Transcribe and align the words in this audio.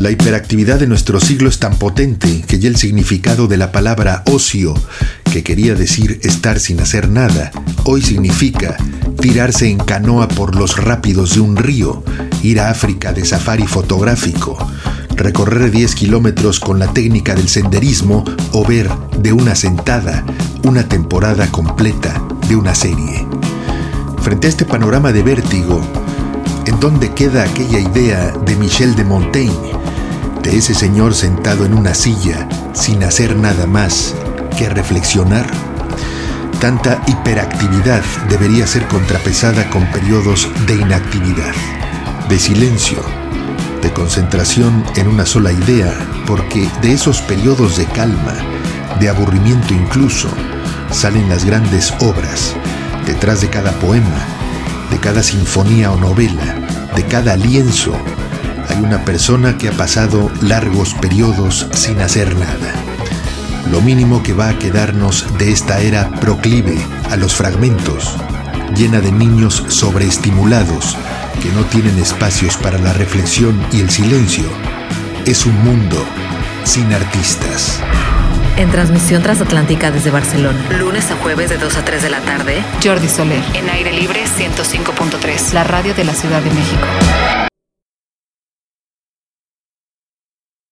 La 0.00 0.10
hiperactividad 0.10 0.80
de 0.80 0.86
nuestro 0.86 1.20
siglo 1.20 1.50
es 1.50 1.58
tan 1.58 1.78
potente 1.78 2.42
que 2.48 2.58
ya 2.58 2.70
el 2.70 2.76
significado 2.76 3.48
de 3.48 3.58
la 3.58 3.70
palabra 3.70 4.22
ocio, 4.24 4.72
que 5.30 5.42
quería 5.42 5.74
decir 5.74 6.20
estar 6.22 6.58
sin 6.58 6.80
hacer 6.80 7.10
nada, 7.10 7.50
hoy 7.84 8.00
significa 8.00 8.78
tirarse 9.20 9.68
en 9.68 9.76
canoa 9.76 10.26
por 10.26 10.56
los 10.56 10.78
rápidos 10.78 11.34
de 11.34 11.40
un 11.40 11.54
río, 11.54 12.02
ir 12.42 12.60
a 12.60 12.70
África 12.70 13.12
de 13.12 13.26
safari 13.26 13.66
fotográfico, 13.66 14.56
recorrer 15.16 15.70
10 15.70 15.94
kilómetros 15.94 16.60
con 16.60 16.78
la 16.78 16.94
técnica 16.94 17.34
del 17.34 17.50
senderismo 17.50 18.24
o 18.52 18.64
ver 18.64 18.88
de 19.18 19.34
una 19.34 19.54
sentada 19.54 20.24
una 20.64 20.88
temporada 20.88 21.46
completa 21.48 22.26
de 22.48 22.56
una 22.56 22.74
serie. 22.74 23.26
Frente 24.22 24.46
a 24.46 24.50
este 24.50 24.64
panorama 24.64 25.12
de 25.12 25.22
vértigo, 25.22 25.82
¿en 26.70 26.78
dónde 26.78 27.12
queda 27.12 27.42
aquella 27.42 27.80
idea 27.80 28.32
de 28.46 28.54
Michel 28.54 28.94
de 28.94 29.04
Montaigne 29.04 29.72
de 30.40 30.56
ese 30.56 30.72
señor 30.72 31.14
sentado 31.14 31.64
en 31.64 31.74
una 31.74 31.94
silla 31.94 32.48
sin 32.74 33.02
hacer 33.02 33.36
nada 33.36 33.66
más 33.66 34.14
que 34.56 34.68
reflexionar? 34.68 35.46
Tanta 36.60 37.02
hiperactividad 37.08 38.02
debería 38.28 38.68
ser 38.68 38.86
contrapesada 38.86 39.68
con 39.70 39.84
periodos 39.86 40.48
de 40.68 40.76
inactividad, 40.76 41.52
de 42.28 42.38
silencio, 42.38 43.02
de 43.82 43.92
concentración 43.92 44.84
en 44.94 45.08
una 45.08 45.26
sola 45.26 45.52
idea, 45.52 45.92
porque 46.24 46.68
de 46.82 46.92
esos 46.92 47.20
periodos 47.22 47.78
de 47.78 47.86
calma, 47.86 48.34
de 49.00 49.08
aburrimiento 49.08 49.74
incluso, 49.74 50.28
salen 50.92 51.28
las 51.28 51.44
grandes 51.44 51.92
obras. 52.00 52.54
Detrás 53.06 53.40
de 53.40 53.48
cada 53.48 53.72
poema, 53.72 54.39
cada 55.00 55.22
sinfonía 55.22 55.90
o 55.90 55.96
novela, 55.96 56.54
de 56.94 57.04
cada 57.06 57.36
lienzo, 57.36 57.92
hay 58.68 58.82
una 58.82 59.04
persona 59.04 59.56
que 59.58 59.68
ha 59.68 59.72
pasado 59.72 60.30
largos 60.42 60.94
periodos 60.94 61.66
sin 61.72 62.00
hacer 62.00 62.36
nada. 62.36 62.74
Lo 63.70 63.80
mínimo 63.80 64.22
que 64.22 64.32
va 64.32 64.50
a 64.50 64.58
quedarnos 64.58 65.26
de 65.38 65.52
esta 65.52 65.80
era 65.80 66.10
proclive 66.20 66.78
a 67.10 67.16
los 67.16 67.34
fragmentos, 67.34 68.16
llena 68.76 69.00
de 69.00 69.12
niños 69.12 69.64
sobreestimulados 69.68 70.96
que 71.42 71.50
no 71.52 71.64
tienen 71.64 71.98
espacios 71.98 72.56
para 72.56 72.78
la 72.78 72.92
reflexión 72.92 73.60
y 73.72 73.80
el 73.80 73.90
silencio, 73.90 74.44
es 75.24 75.46
un 75.46 75.56
mundo 75.64 76.04
sin 76.64 76.92
artistas. 76.92 77.80
En 78.60 78.70
transmisión 78.70 79.22
transatlántica 79.22 79.90
desde 79.90 80.10
Barcelona, 80.10 80.58
lunes 80.78 81.10
a 81.10 81.16
jueves 81.16 81.48
de 81.48 81.56
2 81.56 81.78
a 81.78 81.82
3 81.82 82.02
de 82.02 82.10
la 82.10 82.20
tarde, 82.20 82.62
Jordi 82.84 83.08
Soler. 83.08 83.42
En 83.54 83.70
aire 83.70 83.90
libre 83.90 84.22
105.3, 84.24 85.54
la 85.54 85.64
radio 85.64 85.94
de 85.94 86.04
la 86.04 86.12
Ciudad 86.12 86.42
de 86.42 86.50
México. 86.50 86.86